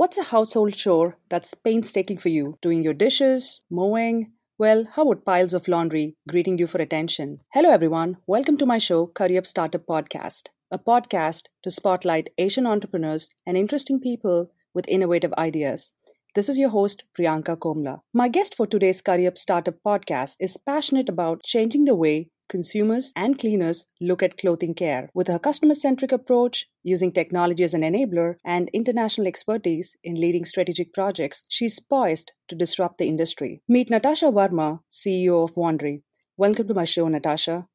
[0.00, 2.56] What's a household chore that's painstaking for you?
[2.62, 4.32] Doing your dishes, mowing?
[4.56, 7.40] Well, how about piles of laundry greeting you for attention?
[7.52, 8.16] Hello, everyone.
[8.26, 13.58] Welcome to my show, Curry Up Startup Podcast, a podcast to spotlight Asian entrepreneurs and
[13.58, 15.92] interesting people with innovative ideas.
[16.34, 18.00] This is your host, Priyanka Komla.
[18.14, 23.12] My guest for today's Curry Up Startup podcast is passionate about changing the way consumers
[23.16, 25.08] and cleaners look at clothing care.
[25.14, 30.44] With her customer centric approach, using technology as an enabler, and international expertise in leading
[30.44, 33.62] strategic projects, she's poised to disrupt the industry.
[33.68, 36.02] Meet Natasha Varma, CEO of Wandry.
[36.36, 37.66] Welcome to my show, Natasha.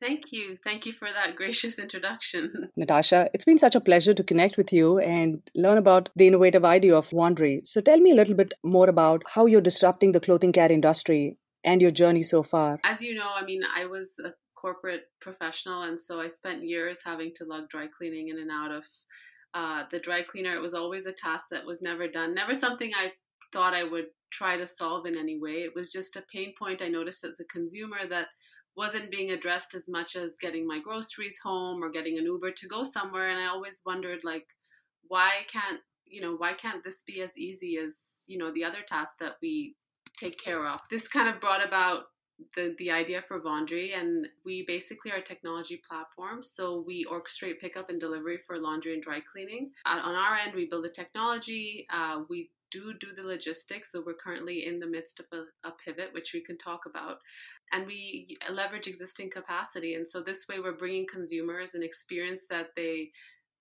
[0.00, 0.58] Thank you.
[0.62, 2.70] Thank you for that gracious introduction.
[2.76, 6.64] Natasha, it's been such a pleasure to connect with you and learn about the innovative
[6.64, 7.66] idea of Wandry.
[7.66, 11.38] So tell me a little bit more about how you're disrupting the clothing care industry
[11.64, 12.80] and your journey so far?
[12.84, 17.00] As you know, I mean, I was a corporate professional, and so I spent years
[17.04, 18.84] having to lug dry cleaning in and out of
[19.54, 20.54] uh, the dry cleaner.
[20.54, 23.12] It was always a task that was never done, never something I
[23.52, 25.62] thought I would try to solve in any way.
[25.62, 28.26] It was just a pain point I noticed as a consumer that
[28.76, 32.66] wasn't being addressed as much as getting my groceries home or getting an Uber to
[32.66, 33.28] go somewhere.
[33.28, 34.46] And I always wondered, like,
[35.08, 38.82] why can't you know why can't this be as easy as you know the other
[38.86, 39.74] tasks that we
[40.18, 40.80] take care of.
[40.90, 42.04] This kind of brought about
[42.56, 46.42] the, the idea for Wandry, and we basically are a technology platform.
[46.42, 49.70] So we orchestrate pickup and delivery for laundry and dry cleaning.
[49.86, 51.86] Uh, on our end, we build the technology.
[51.92, 55.72] Uh, we do do the logistics, though we're currently in the midst of a, a,
[55.84, 57.18] pivot, which we can talk about.
[57.72, 59.94] And we leverage existing capacity.
[59.94, 63.10] And so this way, we're bringing consumers an experience that they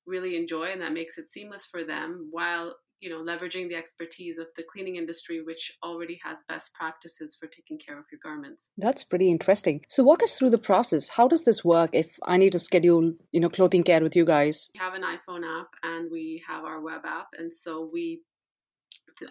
[0.06, 4.38] really enjoy and that makes it seamless for them while you know leveraging the expertise
[4.38, 8.72] of the cleaning industry which already has best practices for taking care of your garments.
[8.78, 9.86] That's pretty interesting.
[9.90, 11.10] So walk us through the process.
[11.10, 14.26] How does this work if i need to schedule you know clothing care with you
[14.26, 14.70] guys?
[14.74, 17.28] We have an iphone app and we have our web app.
[17.38, 18.22] And so we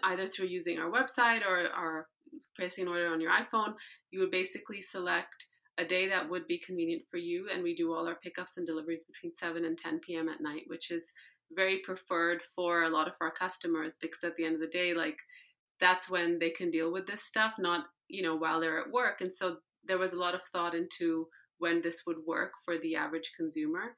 [0.03, 2.07] either through using our website or our
[2.55, 3.73] placing an order on your iphone
[4.11, 5.45] you would basically select
[5.77, 7.47] a day that would be convenient for you.
[7.51, 10.63] And we do all our pickups and deliveries between 7 and 10 p.m at night
[10.67, 11.11] which is
[11.55, 14.93] very preferred for a lot of our customers because at the end of the day
[14.93, 15.17] like
[15.79, 19.21] that's when they can deal with this stuff not you know while they're at work.
[19.21, 21.27] And so there was a lot of thought into
[21.57, 23.95] when this would work for the average consumer.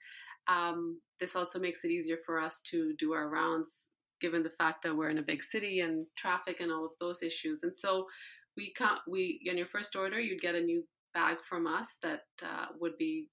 [0.47, 3.87] Um, this also makes it easier for us to do our rounds
[4.21, 7.21] given the fact that we're in a big city and traffic and all of those
[7.21, 7.63] issues.
[7.63, 8.07] And so
[8.55, 10.83] we can't we on your first order you'd get a new
[11.13, 13.27] bag from us that uh, would be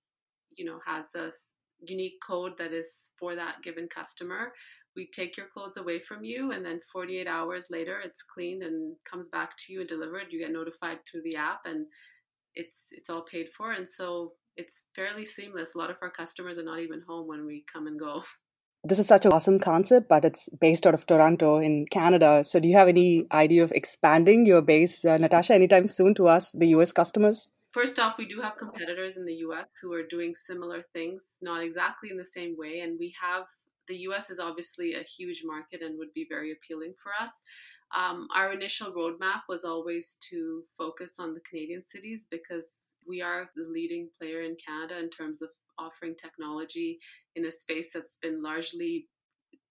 [0.56, 1.30] you know has a
[1.82, 4.52] unique code that is for that given customer.
[4.94, 8.94] We take your clothes away from you, and then 48 hours later, it's cleaned and
[9.10, 10.26] comes back to you and delivered.
[10.30, 11.86] You get notified through the app, and
[12.54, 13.72] it's it's all paid for.
[13.72, 15.74] And so it's fairly seamless.
[15.74, 18.22] A lot of our customers are not even home when we come and go.
[18.84, 22.42] This is such an awesome concept, but it's based out of Toronto in Canada.
[22.42, 26.26] So, do you have any idea of expanding your base, uh, Natasha, anytime soon to
[26.26, 27.52] us, the US customers?
[27.72, 31.62] First off, we do have competitors in the US who are doing similar things, not
[31.62, 32.80] exactly in the same way.
[32.80, 33.44] And we have
[33.88, 37.40] the US is obviously a huge market and would be very appealing for us.
[37.96, 43.50] Um, our initial roadmap was always to focus on the Canadian cities because we are
[43.56, 46.98] the leading player in Canada in terms of offering technology
[47.36, 49.08] in a space that's been largely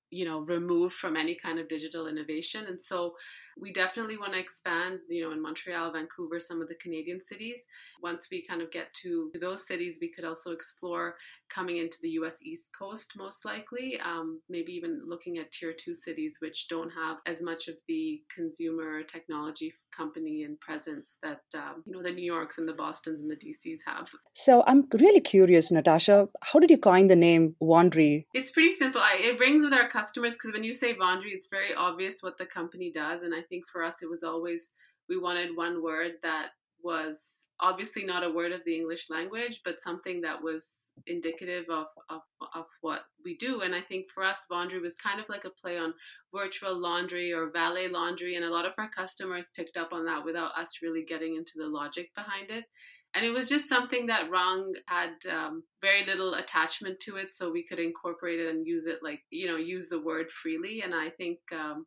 [0.09, 3.13] you know removed from any kind of digital innovation and so
[3.59, 7.66] we definitely want to expand you know in montreal vancouver some of the canadian cities.
[8.01, 11.16] Once we kind of get to those cities we could also explore
[11.50, 15.94] coming into the us east coast most likely um, maybe even looking at tier two
[15.94, 21.84] cities which don't have as much of the consumer technology company and presence that um,
[21.85, 24.09] you know the new yorks and the bostons and the dcs have.
[24.34, 28.25] So i'm really curious natasha how did you coin the name wandry?
[28.34, 29.01] It's pretty simple.
[29.01, 32.38] I, it rings with our customers because when you say wandry it's very obvious what
[32.38, 34.72] the company does and i think for us it was always
[35.09, 36.50] we wanted one word that
[36.84, 41.85] was obviously not a word of the English language, but something that was indicative of,
[42.09, 42.22] of,
[42.56, 43.62] of what we do.
[43.62, 45.94] And I think for us, Wandry was kind of like a play on
[46.34, 48.35] virtual laundry or valet laundry.
[48.35, 51.53] And a lot of our customers picked up on that without us really getting into
[51.55, 52.66] the logic behind it.
[53.14, 57.52] And it was just something that Rung had um, very little attachment to it, so
[57.52, 60.82] we could incorporate it and use it like, you know, use the word freely.
[60.82, 61.85] And I think um,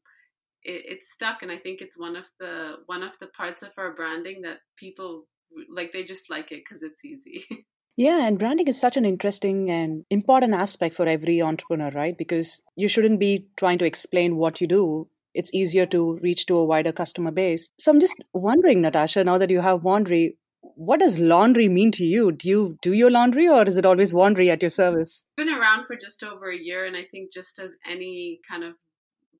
[0.65, 3.71] it, it's stuck and i think it's one of the one of the parts of
[3.77, 5.27] our branding that people
[5.73, 7.45] like they just like it because it's easy
[7.97, 12.19] Yeah, and branding is such an interesting and important aspect for every entrepreneur, right?
[12.19, 15.09] Because you shouldn't be trying to explain what you do.
[15.33, 17.71] It's easier to reach to a wider customer base.
[17.79, 22.05] So I'm just wondering, Natasha, now that you have Wandry, what does laundry mean to
[22.05, 22.33] you?
[22.33, 25.25] Do you do your laundry or is it always laundry at your service?
[25.39, 28.65] I've been around for just over a year and I think just as any kind
[28.65, 28.75] of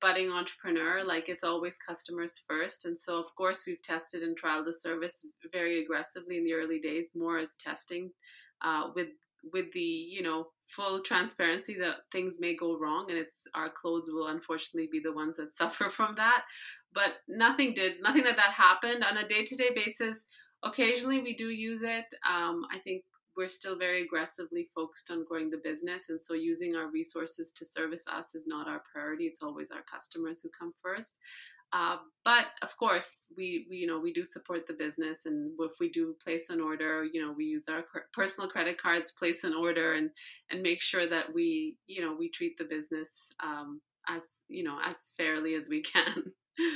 [0.01, 2.85] budding entrepreneur, like it's always customers first.
[2.85, 6.79] And so, of course, we've tested and trialed the service very aggressively in the early
[6.79, 8.11] days, more as testing,
[8.63, 9.09] uh, with
[9.53, 14.09] with the you know full transparency that things may go wrong, and it's our clothes
[14.11, 16.43] will unfortunately be the ones that suffer from that.
[16.93, 20.25] But nothing did, nothing that that happened on a day to day basis.
[20.63, 22.05] Occasionally, we do use it.
[22.27, 23.03] Um, I think
[23.37, 27.65] we're still very aggressively focused on growing the business and so using our resources to
[27.65, 29.25] service us is not our priority.
[29.25, 31.17] It's always our customers who come first.
[31.73, 35.71] Uh, but of course we, we, you know we do support the business and if
[35.79, 37.83] we do place an order you know we use our
[38.13, 40.11] personal credit cards place an order and
[40.51, 44.77] and make sure that we you know we treat the business um, as you know
[44.85, 46.31] as fairly as we can.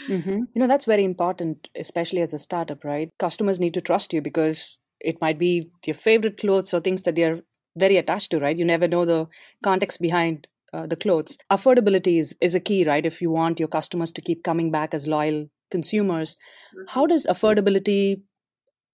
[0.09, 0.29] Mm-hmm.
[0.31, 3.09] you know that's very important especially as a startup right?
[3.19, 7.16] Customers need to trust you because it might be your favorite clothes or things that
[7.16, 7.42] they're
[7.75, 8.57] very attached to, right?
[8.57, 9.28] You never know the
[9.63, 11.38] context behind uh, the clothes.
[11.51, 13.06] Affordability is, is a key, right?
[13.06, 16.36] If you want your customers to keep coming back as loyal consumers,
[16.75, 16.86] mm-hmm.
[16.90, 18.22] how does affordability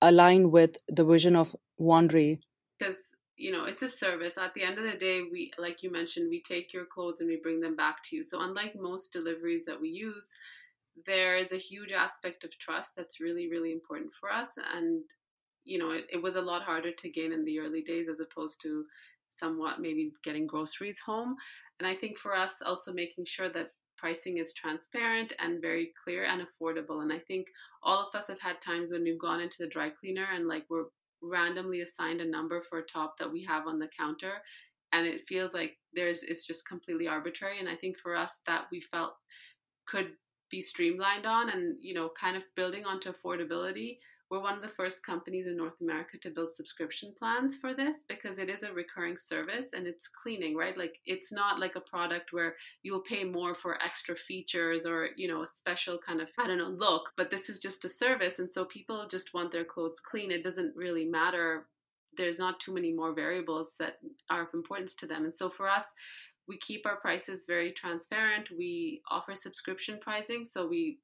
[0.02, 2.40] align with the vision of Wandry?
[2.78, 5.92] Because you know it's a service at the end of the day we like you
[5.92, 9.12] mentioned we take your clothes and we bring them back to you so unlike most
[9.12, 10.34] deliveries that we use
[11.06, 15.04] there is a huge aspect of trust that's really really important for us and
[15.65, 18.19] you know, it, it was a lot harder to gain in the early days as
[18.19, 18.85] opposed to
[19.29, 21.35] somewhat maybe getting groceries home.
[21.79, 26.25] And I think for us, also making sure that pricing is transparent and very clear
[26.25, 27.01] and affordable.
[27.01, 27.47] And I think
[27.83, 30.65] all of us have had times when we've gone into the dry cleaner and like
[30.69, 30.85] we're
[31.21, 34.33] randomly assigned a number for a top that we have on the counter
[34.94, 38.65] and it feels like there's it's just completely arbitrary and i think for us that
[38.71, 39.13] we felt
[39.88, 40.11] could
[40.51, 43.97] be streamlined on and you know kind of building onto affordability
[44.30, 48.04] we're one of the first companies in North America to build subscription plans for this
[48.04, 50.75] because it is a recurring service and it's cleaning, right?
[50.77, 55.27] Like it's not like a product where you'll pay more for extra features or, you
[55.27, 58.39] know, a special kind of, I don't know, look, but this is just a service.
[58.39, 60.31] And so people just want their clothes clean.
[60.31, 61.68] It doesn't really matter.
[62.18, 64.00] There's not too many more variables that
[64.31, 65.25] are of importance to them.
[65.25, 65.94] And so for us,
[66.48, 68.50] we keep our prices very transparent.
[68.56, 70.45] We offer subscription pricing.
[70.45, 71.00] So we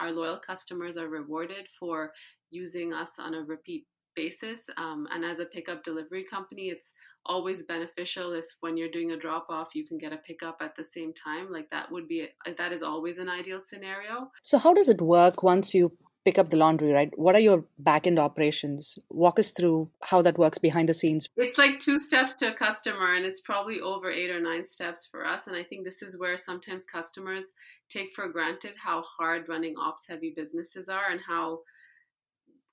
[0.00, 2.12] our loyal customers are rewarded for
[2.52, 4.68] using us on a repeat basis.
[4.76, 6.92] Um, and as a pickup delivery company, it's
[7.24, 10.74] always beneficial if when you're doing a drop off, you can get a pickup at
[10.74, 11.50] the same time.
[11.50, 12.28] Like that would be,
[12.58, 14.30] that is always an ideal scenario.
[14.42, 15.92] So, how does it work once you
[16.24, 17.10] pick up the laundry, right?
[17.16, 18.98] What are your back end operations?
[19.10, 21.28] Walk us through how that works behind the scenes.
[21.36, 25.06] It's like two steps to a customer, and it's probably over eight or nine steps
[25.10, 25.46] for us.
[25.46, 27.46] And I think this is where sometimes customers
[27.88, 31.60] take for granted how hard running ops heavy businesses are and how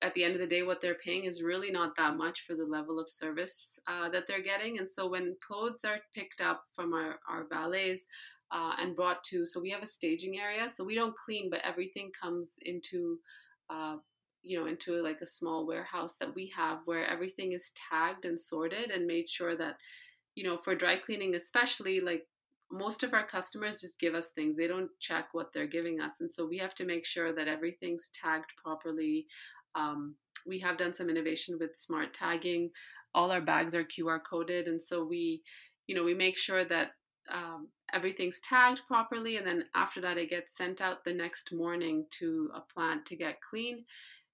[0.02, 2.56] at the end of the day, what they're paying is really not that much for
[2.56, 4.78] the level of service uh, that they're getting.
[4.78, 8.06] And so when clothes are picked up from our, our valets
[8.52, 11.62] uh, and brought to, so we have a staging area, so we don't clean, but
[11.66, 13.20] everything comes into,
[13.70, 13.98] uh,
[14.42, 18.40] you know, into like a small warehouse that we have where everything is tagged and
[18.40, 19.76] sorted and made sure that,
[20.36, 22.26] you know, for dry cleaning, especially like
[22.72, 24.56] most of our customers just give us things.
[24.56, 26.22] They don't check what they're giving us.
[26.22, 29.26] And so we have to make sure that everything's tagged properly
[29.76, 32.72] um, we have done some innovation with smart tagging.
[33.14, 35.42] All our bags are QR coded, and so we,
[35.88, 36.90] you know, we make sure that
[37.32, 42.06] um, everything's tagged properly, and then after that, it gets sent out the next morning
[42.20, 43.86] to a plant to get clean.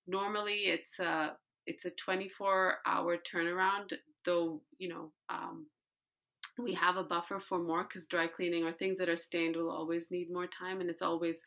[0.08, 1.34] Normally, it's a
[1.68, 5.66] it's a 24 hour turnaround, though you know um,
[6.58, 9.72] we have a buffer for more because dry cleaning or things that are stained will
[9.72, 11.44] always need more time, and it's always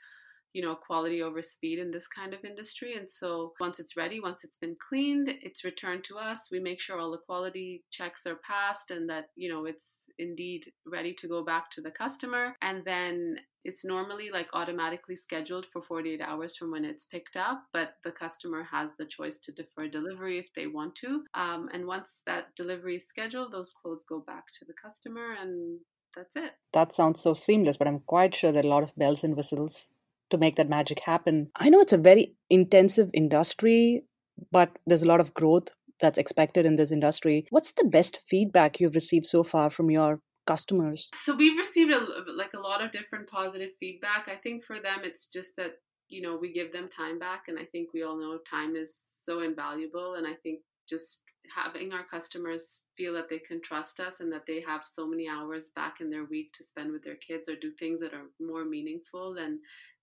[0.53, 2.95] you know, quality over speed in this kind of industry.
[2.97, 6.49] And so once it's ready, once it's been cleaned, it's returned to us.
[6.51, 10.73] We make sure all the quality checks are passed and that, you know, it's indeed
[10.87, 12.57] ready to go back to the customer.
[12.63, 17.65] And then it's normally like automatically scheduled for 48 hours from when it's picked up,
[17.73, 21.25] but the customer has the choice to defer delivery if they want to.
[21.35, 25.81] Um, and once that delivery is scheduled, those clothes go back to the customer and
[26.17, 26.53] that's it.
[26.73, 29.91] That sounds so seamless, but I'm quite sure that a lot of bells and whistles
[30.31, 31.51] to make that magic happen.
[31.57, 34.05] I know it's a very intensive industry,
[34.53, 35.69] but there's a lot of growth
[36.01, 37.47] that's expected in this industry.
[37.51, 41.11] What's the best feedback you've received so far from your customers?
[41.15, 42.01] So we've received a,
[42.37, 44.29] like a lot of different positive feedback.
[44.29, 45.73] I think for them it's just that
[46.09, 48.97] you know we give them time back and I think we all know time is
[48.97, 51.21] so invaluable and I think just
[51.55, 55.29] having our customers feel that they can trust us and that they have so many
[55.29, 58.31] hours back in their week to spend with their kids or do things that are
[58.41, 59.59] more meaningful than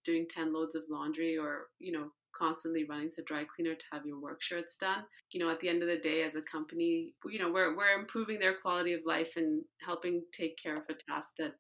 [0.05, 4.05] doing 10 loads of laundry or, you know, constantly running to dry cleaner to have
[4.05, 5.03] your work shirts done.
[5.31, 7.97] You know, at the end of the day, as a company, you know, we're, we're
[7.97, 11.53] improving their quality of life and helping take care of a task that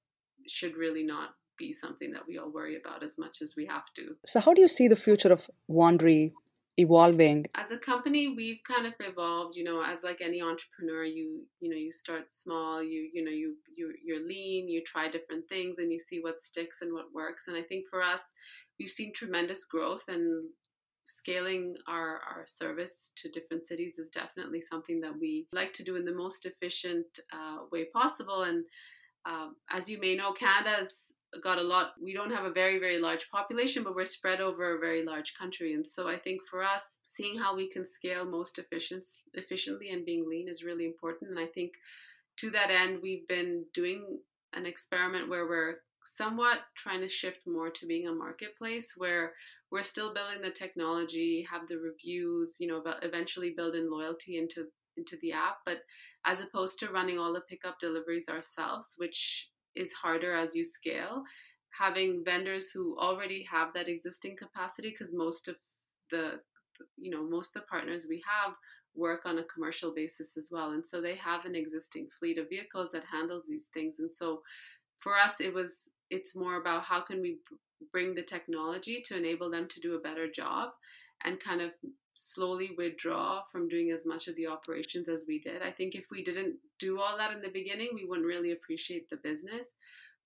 [0.47, 3.85] should really not be something that we all worry about as much as we have
[3.95, 4.15] to.
[4.25, 6.33] So, how do you see the future of Wandry
[6.77, 7.45] evolving.
[7.55, 11.69] As a company we've kind of evolved you know as like any entrepreneur you you
[11.69, 15.79] know you start small you you know you, you you're lean you try different things
[15.79, 18.31] and you see what sticks and what works and i think for us
[18.79, 20.43] we've seen tremendous growth and
[21.07, 25.95] scaling our, our service to different cities is definitely something that we like to do
[25.95, 28.65] in the most efficient uh, way possible and
[29.25, 32.99] um, as you may know canada's got a lot we don't have a very very
[32.99, 35.73] large population but we're spread over a very large country.
[35.73, 40.05] And so i think for us seeing how we can scale most efficient, efficiently and
[40.05, 41.31] being lean is really important.
[41.31, 41.73] And i think
[42.37, 44.19] to that end we've been doing
[44.53, 45.75] an experiment where we're
[46.05, 49.33] somewhat trying to shift more to being a marketplace where
[49.71, 54.65] we're still building the technology have the reviews you know eventually build in loyalty into
[54.97, 55.79] into the app but
[56.25, 61.23] as opposed to running all the pickup deliveries ourselves which is harder as you scale.
[61.77, 65.55] Having vendors who already have that existing capacity, because most of
[66.11, 66.39] the
[66.97, 68.53] you know most of the partners we have
[68.95, 72.49] work on a commercial basis as well and so they have an existing fleet of
[72.49, 74.41] vehicles that handles these things and so
[74.99, 77.37] for us it was it's more about how can we
[77.91, 80.69] bring the technology to enable them to do a better job
[81.23, 81.71] and kind of
[82.15, 85.61] slowly withdraw from doing as much of the operations as we did.
[85.61, 89.09] I think if we didn't do all that in the beginning, we wouldn't really appreciate
[89.09, 89.73] the business.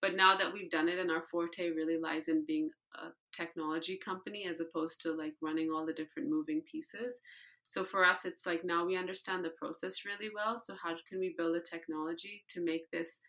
[0.02, 3.98] But now that we've done it and our forte really lies in being a technology
[3.98, 7.20] company as opposed to like running all the different moving pieces.
[7.66, 10.58] So for us, it's like now we understand the process really well.
[10.58, 13.20] So, how can we build a technology to make this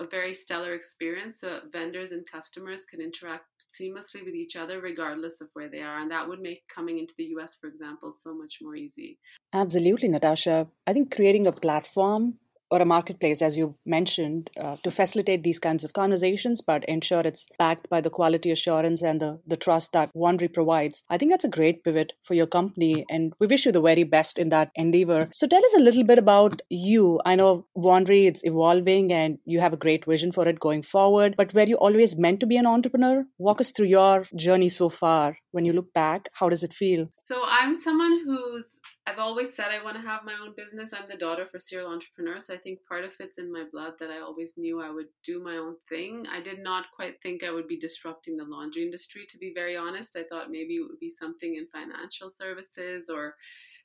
[0.00, 5.40] a very stellar experience so vendors and customers can interact seamlessly with each other regardless
[5.40, 8.34] of where they are and that would make coming into the US for example so
[8.34, 9.18] much more easy.
[9.52, 10.68] Absolutely Natasha.
[10.86, 12.34] I think creating a platform
[12.70, 17.20] or a marketplace, as you mentioned, uh, to facilitate these kinds of conversations, but ensure
[17.20, 21.02] it's backed by the quality assurance and the, the trust that Wandry provides.
[21.10, 24.04] I think that's a great pivot for your company, and we wish you the very
[24.04, 25.28] best in that endeavor.
[25.32, 27.20] So tell us a little bit about you.
[27.24, 31.34] I know Wandry, it's evolving and you have a great vision for it going forward,
[31.36, 33.24] but were you always meant to be an entrepreneur?
[33.38, 35.38] Walk us through your journey so far.
[35.52, 37.08] When you look back, how does it feel?
[37.10, 40.92] So I'm someone who's I've always said I want to have my own business.
[40.92, 43.64] I'm the daughter of a serial entrepreneur, so I think part of it's in my
[43.72, 46.26] blood that I always knew I would do my own thing.
[46.30, 49.76] I did not quite think I would be disrupting the laundry industry, to be very
[49.76, 50.16] honest.
[50.16, 53.34] I thought maybe it would be something in financial services or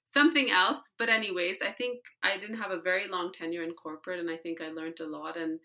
[0.03, 0.93] something else.
[0.97, 4.37] But, anyways, I think I didn't have a very long tenure in corporate, and I
[4.37, 5.59] think I learned a lot and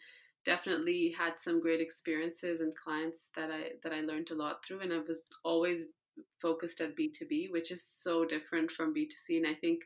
[0.45, 4.81] definitely had some great experiences and clients that I that I learned a lot through
[4.81, 5.85] and I was always
[6.41, 9.37] focused at B2B, which is so different from B2C.
[9.37, 9.83] And I think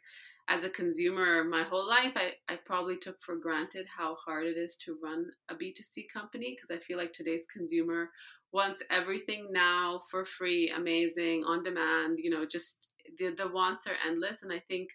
[0.49, 4.57] as a consumer my whole life, I, I probably took for granted how hard it
[4.57, 8.11] is to run a B2C company because I feel like today's consumer
[8.53, 12.89] wants everything now for free, amazing, on demand, you know, just
[13.19, 14.43] the, the wants are endless.
[14.43, 14.91] And I think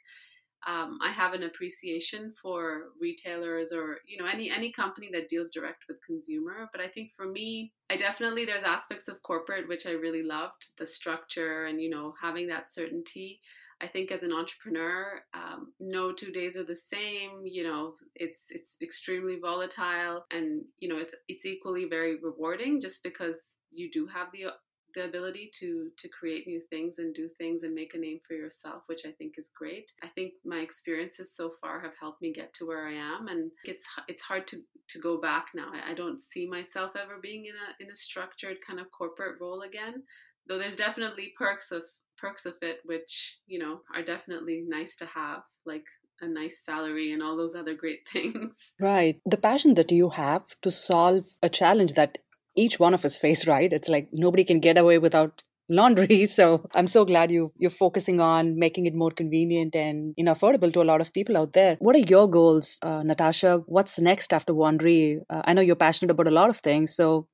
[0.68, 5.52] um, I have an appreciation for retailers or you know any any company that deals
[5.52, 6.70] direct with consumer.
[6.72, 10.72] But I think for me, I definitely there's aspects of corporate which I really loved
[10.78, 13.40] the structure and you know having that certainty.
[13.82, 17.46] I think as an entrepreneur, um, no two days are the same.
[17.46, 23.02] You know, it's it's extremely volatile, and you know it's it's equally very rewarding just
[23.04, 24.52] because you do have the
[24.94, 28.34] the ability to to create new things and do things and make a name for
[28.34, 32.32] yourself which i think is great i think my experiences so far have helped me
[32.32, 35.94] get to where i am and it's it's hard to to go back now i,
[35.94, 40.04] don't see myself ever being in a in a structured kind of corporate role again
[40.48, 41.84] though there's definitely perks of
[42.18, 45.86] perks of it which you know are definitely nice to have like
[46.22, 48.74] a nice salary and all those other great things.
[48.80, 49.22] Right.
[49.26, 52.18] The passion that you have to solve a challenge that
[52.60, 53.72] each one of us face, right?
[53.72, 56.26] It's like nobody can get away without laundry.
[56.40, 60.34] So I'm so glad you you're focusing on making it more convenient and you know
[60.34, 61.76] affordable to a lot of people out there.
[61.80, 63.64] What are your goals, uh, Natasha?
[63.66, 65.22] What's next after Wandry?
[65.30, 67.28] Uh, I know you're passionate about a lot of things, so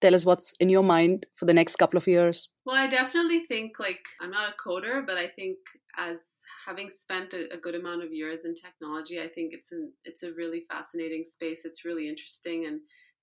[0.00, 2.48] tell us what's in your mind for the next couple of years.
[2.64, 5.58] Well, I definitely think like I'm not a coder, but I think
[5.98, 6.30] as
[6.66, 10.22] having spent a, a good amount of years in technology, I think it's an it's
[10.22, 11.64] a really fascinating space.
[11.64, 12.80] It's really interesting and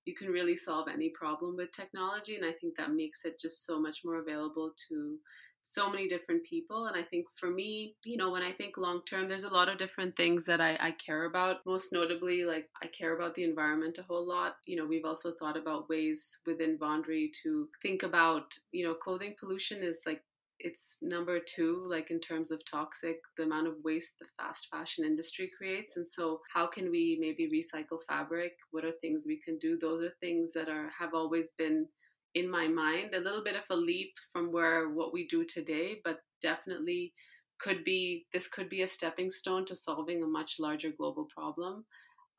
[0.08, 3.66] you can really solve any problem with technology and i think that makes it just
[3.66, 5.18] so much more available to
[5.62, 9.02] so many different people and i think for me you know when i think long
[9.04, 11.56] term there's a lot of different things that I, I, care about.
[11.66, 14.56] Most notably like i care about the environment a whole lot.
[14.64, 19.34] You know we've also thought about ways within Wandry to think about you know clothing
[19.38, 20.22] pollution is like
[20.60, 25.04] it's number two, like in terms of toxic, the amount of waste the fast fashion
[25.04, 25.96] industry creates.
[25.96, 28.52] And so, how can we maybe recycle fabric?
[28.70, 29.78] What are things we can do?
[29.78, 31.86] Those are things that are have always been
[32.34, 33.14] in my mind.
[33.14, 37.12] A little bit of a leap from where what we do today, but definitely
[37.58, 41.84] could be this could be a stepping stone to solving a much larger global problem.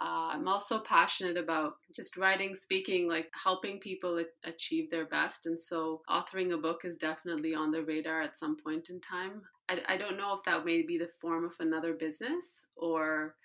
[0.02, 5.46] Uh, I'm also passionate about just writing, speaking, like helping people achieve their best.
[5.46, 9.42] And so, authoring a book is definitely on the radar at some point in time.
[9.70, 13.36] I, I don't know if that may be the form of another business or,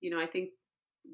[0.00, 0.50] you know, I think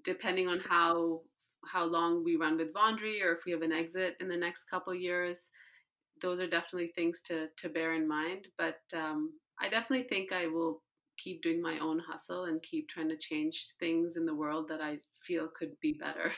[0.05, 1.21] depending on how
[1.67, 4.65] how long we run with Wandry or if we have an exit in the next
[4.65, 5.51] couple years,
[6.23, 8.49] those are definitely things to to bear in mind.
[8.57, 10.83] But um, I definitely think I will
[11.23, 14.81] keep doing my own hustle and keep trying to change things in the world that
[14.81, 16.33] I feel could be better.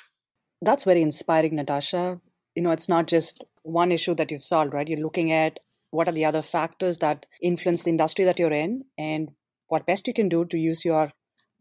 [0.61, 2.21] That's very inspiring, Natasha.
[2.55, 4.89] You know, it's not just one issue that you've solved, right?
[4.89, 5.61] You're looking at
[5.91, 9.31] what are the other factors that influence the industry that you're in and
[9.69, 11.13] what best you can do to use your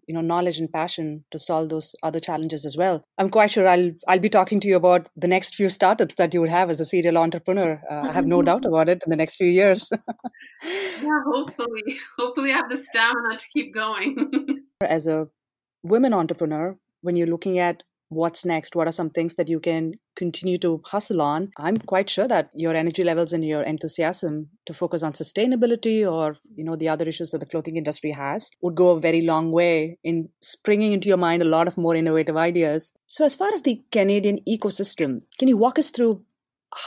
[0.08, 3.04] you know knowledge and passion to solve those other challenges as well.
[3.18, 6.34] I'm quite sure i'll i'll be talking to you about the next few startups that
[6.34, 7.82] you would have as a serial entrepreneur.
[7.90, 9.90] Uh, i have no doubt about it in the next few years.
[11.04, 12.00] Yeah hopefully.
[12.18, 14.64] Hopefully i have the stamina to keep going.
[14.82, 15.28] As a
[15.84, 18.76] women entrepreneur when you're looking at what's next?
[18.76, 21.50] What are some things that you can continue to hustle on?
[21.58, 26.36] I'm quite sure that your energy levels and your enthusiasm to focus on sustainability or
[26.56, 29.52] you know the other issues that the clothing industry has would go a very long
[29.52, 32.92] way in springing into your mind a lot of more innovative ideas.
[33.08, 36.24] So as far as the canadian ecosystem can you walk us through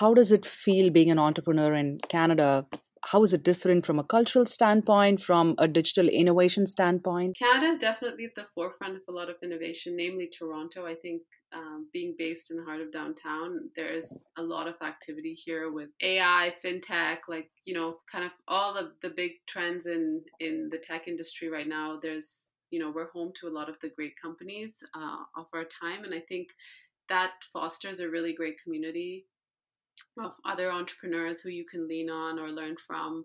[0.00, 2.66] how does it feel being an entrepreneur in canada
[3.06, 7.36] how is it different from a cultural standpoint, from a digital innovation standpoint?
[7.38, 10.86] Canada is definitely at the forefront of a lot of innovation, namely Toronto.
[10.86, 11.22] I think
[11.54, 15.70] um, being based in the heart of downtown, there is a lot of activity here
[15.70, 20.68] with AI, fintech, like you know, kind of all of the big trends in in
[20.70, 21.98] the tech industry right now.
[22.00, 25.64] There's you know, we're home to a lot of the great companies uh, of our
[25.64, 26.48] time, and I think
[27.08, 29.26] that fosters a really great community
[30.22, 33.24] of other entrepreneurs who you can lean on or learn from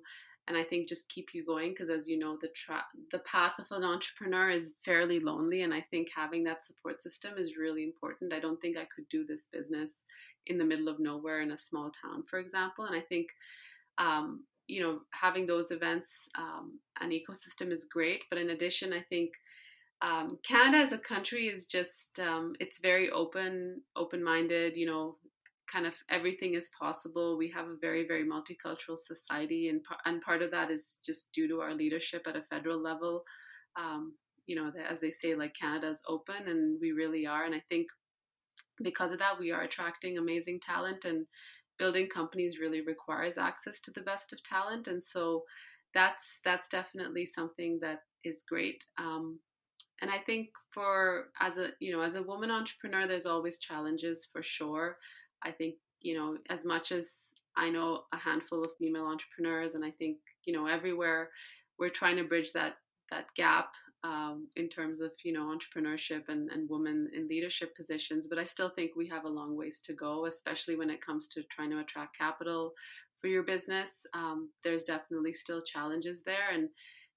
[0.49, 3.59] and i think just keep you going because as you know the tra- the path
[3.59, 7.83] of an entrepreneur is fairly lonely and i think having that support system is really
[7.83, 8.33] important.
[8.33, 10.03] I don't think i could do this business
[10.47, 13.29] in the middle of nowhere in a small town for example and i think
[13.97, 19.01] um, you know having those events um, an ecosystem is great but in addition i
[19.09, 19.31] think
[20.01, 25.17] um, Canada as a country is just um, it's very open open minded you know
[25.71, 27.37] kind of everything is possible.
[27.37, 31.47] We have a very, very multicultural society, and and part of that is just due
[31.47, 33.23] to our leadership at a federal level.
[33.75, 34.13] Um,
[34.47, 37.45] you know, as they say, like Canada is open, and we really are.
[37.45, 37.87] And I think
[38.83, 41.25] because of that, we are attracting amazing talent, and
[41.77, 44.87] building companies really requires access to the best of talent.
[44.87, 45.43] And so
[45.93, 48.85] that's that's definitely something that is great.
[48.97, 49.39] Um,
[50.01, 54.27] and I think for as a you know as a woman entrepreneur, there's always challenges
[54.31, 54.97] for sure.
[55.43, 59.83] I think, you know, as much as I know a handful of female entrepreneurs, and
[59.83, 61.29] I think, you know, everywhere
[61.77, 62.75] we're trying to bridge that
[63.09, 63.71] that gap
[64.03, 68.43] um, in terms of you know entrepreneurship and, and women in leadership positions but i
[68.43, 71.71] still think we have a long ways to go especially when it comes to trying
[71.71, 72.73] to attract capital
[73.19, 74.05] for your business.
[74.13, 76.69] Um, there's definitely still challenges there and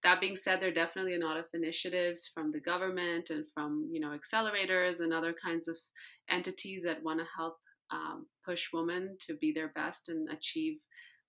[0.03, 3.89] that being said there are definitely a lot of initiatives from the government and from
[3.93, 5.77] you know accelerators and other kinds of
[6.29, 7.59] entities that want to help
[7.93, 10.79] um, push women to be their best and achieve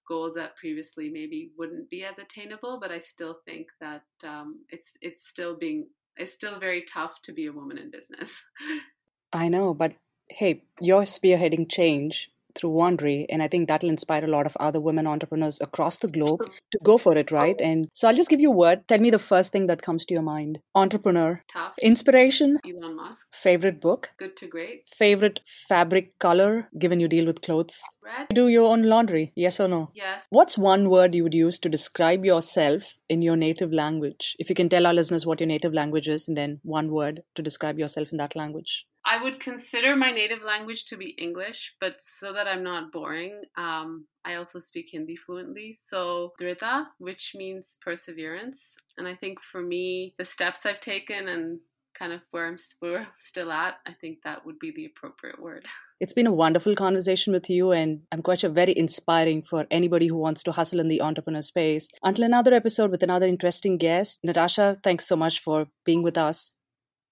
[0.08, 2.80] goals that previously maybe wouldn't be as attainable.
[2.80, 7.32] But I still think that um, it's it's still being it's still very tough to
[7.32, 8.42] be a woman in business.
[9.34, 9.94] I know, but
[10.30, 14.80] hey, you're spearheading change through Wandry, and I think that'll inspire a lot of other
[14.80, 17.56] women entrepreneurs across the globe to go for it, right?
[17.60, 17.66] Oh.
[17.66, 18.88] And so I'll just give you a word.
[18.88, 20.60] Tell me the first thing that comes to your mind.
[20.76, 21.44] Entrepreneur.
[21.52, 21.74] Tough.
[21.82, 22.58] Inspiration.
[22.66, 23.28] Elon Musk.
[23.34, 24.12] Favorite book.
[24.18, 24.88] Good to great.
[24.88, 27.82] Favorite fabric color, given you deal with clothes.
[28.04, 28.28] Red.
[28.30, 29.92] You do your own laundry, yes or no?
[29.94, 30.28] Yes.
[30.30, 34.36] What's one word you would use to describe yourself in your native language?
[34.40, 37.24] If you can tell our listeners what your native language is, and then one word
[37.36, 38.86] to describe yourself in that language.
[39.06, 43.42] I would consider my native language to be English, but so that I'm not boring,
[43.58, 45.74] um, I also speak Hindi fluently.
[45.74, 48.76] So, Drita, which means perseverance.
[48.98, 51.60] And I think for me, the steps I've taken and
[51.94, 55.42] kind of where I'm, where I'm still at, I think that would be the appropriate
[55.42, 55.66] word.
[56.00, 60.08] It's been a wonderful conversation with you, and I'm quite sure very inspiring for anybody
[60.08, 61.90] who wants to hustle in the entrepreneur space.
[62.04, 66.56] Until another episode with another interesting guest, Natasha, thanks so much for being with us.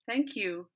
[0.08, 0.67] Thank you.